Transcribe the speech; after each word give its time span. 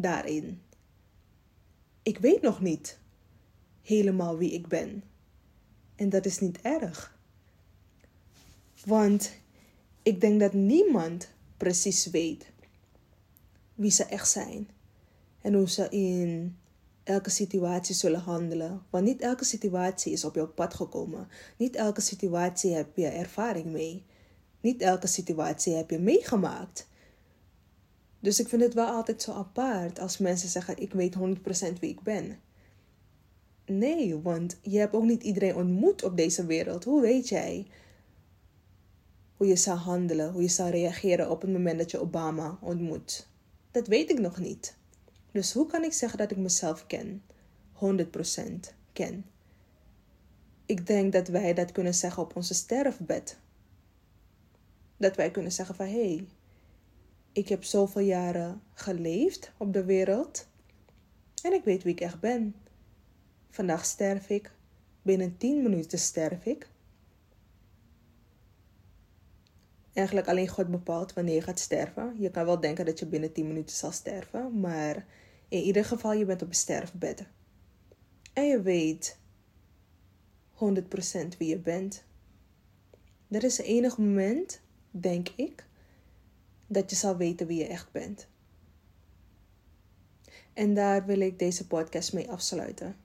daarin. 0.00 0.62
Ik 2.02 2.18
weet 2.18 2.42
nog 2.42 2.60
niet 2.60 2.98
helemaal 3.82 4.38
wie 4.38 4.52
ik 4.52 4.66
ben. 4.66 5.02
En 5.94 6.08
dat 6.08 6.26
is 6.26 6.38
niet 6.38 6.60
erg. 6.60 7.18
Want 8.84 9.32
ik 10.02 10.20
denk 10.20 10.40
dat 10.40 10.52
niemand 10.52 11.28
precies 11.56 12.06
weet 12.06 12.46
wie 13.74 13.90
ze 13.90 14.04
echt 14.04 14.30
zijn 14.30 14.68
en 15.40 15.54
hoe 15.54 15.68
ze 15.68 15.88
in 15.88 16.56
elke 17.02 17.30
situatie 17.30 17.94
zullen 17.94 18.20
handelen. 18.20 18.82
Want 18.90 19.04
niet 19.04 19.20
elke 19.20 19.44
situatie 19.44 20.12
is 20.12 20.24
op 20.24 20.34
jouw 20.34 20.48
pad 20.48 20.74
gekomen. 20.74 21.28
Niet 21.56 21.76
elke 21.76 22.00
situatie 22.00 22.74
heb 22.74 22.96
je 22.96 23.06
ervaring 23.06 23.66
mee. 23.66 24.04
Niet 24.60 24.80
elke 24.80 25.06
situatie 25.06 25.74
heb 25.74 25.90
je 25.90 25.98
meegemaakt. 25.98 26.88
Dus 28.26 28.40
ik 28.40 28.48
vind 28.48 28.62
het 28.62 28.74
wel 28.74 28.86
altijd 28.86 29.22
zo 29.22 29.32
apart 29.32 29.98
als 29.98 30.18
mensen 30.18 30.48
zeggen: 30.48 30.78
Ik 30.78 30.92
weet 30.92 31.14
100% 31.14 31.18
wie 31.80 31.90
ik 31.90 32.02
ben. 32.02 32.38
Nee, 33.66 34.18
want 34.18 34.58
je 34.62 34.78
hebt 34.78 34.94
ook 34.94 35.04
niet 35.04 35.22
iedereen 35.22 35.54
ontmoet 35.54 36.02
op 36.04 36.16
deze 36.16 36.46
wereld. 36.46 36.84
Hoe 36.84 37.00
weet 37.00 37.28
jij 37.28 37.66
hoe 39.36 39.46
je 39.46 39.56
zou 39.56 39.78
handelen, 39.78 40.32
hoe 40.32 40.42
je 40.42 40.48
zou 40.48 40.70
reageren 40.70 41.30
op 41.30 41.40
het 41.40 41.52
moment 41.52 41.78
dat 41.78 41.90
je 41.90 42.00
Obama 42.00 42.58
ontmoet? 42.60 43.28
Dat 43.70 43.86
weet 43.86 44.10
ik 44.10 44.18
nog 44.18 44.38
niet. 44.38 44.76
Dus 45.32 45.52
hoe 45.52 45.66
kan 45.66 45.84
ik 45.84 45.92
zeggen 45.92 46.18
dat 46.18 46.30
ik 46.30 46.36
mezelf 46.36 46.86
ken? 46.86 47.22
100% 47.72 48.72
ken. 48.92 49.24
Ik 50.64 50.86
denk 50.86 51.12
dat 51.12 51.28
wij 51.28 51.54
dat 51.54 51.72
kunnen 51.72 51.94
zeggen 51.94 52.22
op 52.22 52.36
onze 52.36 52.54
sterfbed. 52.54 53.38
Dat 54.96 55.16
wij 55.16 55.30
kunnen 55.30 55.52
zeggen 55.52 55.74
van 55.74 55.86
hé, 55.86 56.14
hey, 56.14 56.26
ik 57.36 57.48
heb 57.48 57.64
zoveel 57.64 58.02
jaren 58.02 58.62
geleefd 58.72 59.52
op 59.56 59.72
de 59.72 59.84
wereld 59.84 60.48
en 61.42 61.52
ik 61.52 61.64
weet 61.64 61.82
wie 61.82 61.92
ik 61.92 62.00
echt 62.00 62.20
ben. 62.20 62.54
Vandaag 63.50 63.84
sterf 63.84 64.28
ik, 64.28 64.52
binnen 65.02 65.36
10 65.36 65.62
minuten 65.62 65.98
sterf 65.98 66.46
ik. 66.46 66.70
Eigenlijk 69.92 70.28
alleen 70.28 70.48
God 70.48 70.70
bepaalt 70.70 71.12
wanneer 71.12 71.34
je 71.34 71.42
gaat 71.42 71.58
sterven. 71.58 72.16
Je 72.18 72.30
kan 72.30 72.44
wel 72.44 72.60
denken 72.60 72.84
dat 72.84 72.98
je 72.98 73.06
binnen 73.06 73.32
10 73.32 73.46
minuten 73.46 73.76
zal 73.76 73.92
sterven, 73.92 74.60
maar 74.60 75.06
in 75.48 75.62
ieder 75.62 75.84
geval 75.84 76.12
je 76.12 76.24
bent 76.24 76.42
op 76.42 76.48
een 76.48 76.54
sterfbed. 76.54 77.26
En 78.32 78.44
je 78.44 78.62
weet 78.62 79.18
100% 80.54 81.36
wie 81.38 81.48
je 81.48 81.58
bent. 81.58 82.04
Dat 83.28 83.42
is 83.42 83.56
het 83.56 83.66
enige 83.66 84.00
moment, 84.00 84.60
denk 84.90 85.28
ik, 85.36 85.66
dat 86.66 86.90
je 86.90 86.96
zal 86.96 87.16
weten 87.16 87.46
wie 87.46 87.58
je 87.58 87.66
echt 87.66 87.92
bent. 87.92 88.28
En 90.52 90.74
daar 90.74 91.06
wil 91.06 91.20
ik 91.20 91.38
deze 91.38 91.66
podcast 91.66 92.12
mee 92.12 92.30
afsluiten. 92.30 92.96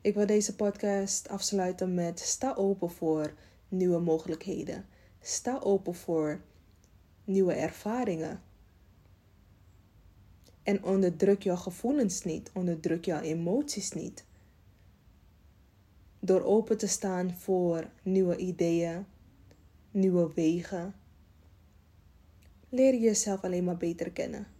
Ik 0.00 0.14
wil 0.14 0.26
deze 0.26 0.54
podcast 0.54 1.28
afsluiten 1.28 1.94
met 1.94 2.20
sta 2.20 2.54
open 2.54 2.90
voor 2.90 3.34
nieuwe 3.68 3.98
mogelijkheden. 3.98 4.86
Sta 5.20 5.58
open 5.58 5.94
voor 5.94 6.40
nieuwe 7.24 7.52
ervaringen. 7.52 8.42
En 10.62 10.84
onderdruk 10.84 11.42
jouw 11.42 11.56
gevoelens 11.56 12.24
niet, 12.24 12.50
onderdruk 12.54 13.04
jouw 13.04 13.20
emoties 13.20 13.92
niet. 13.92 14.24
Door 16.20 16.42
open 16.42 16.78
te 16.78 16.86
staan 16.86 17.34
voor 17.34 17.90
nieuwe 18.02 18.36
ideeën, 18.36 19.06
nieuwe 19.90 20.32
wegen, 20.34 20.94
leer 22.68 22.92
je 22.92 23.00
jezelf 23.00 23.42
alleen 23.42 23.64
maar 23.64 23.76
beter 23.76 24.10
kennen. 24.10 24.55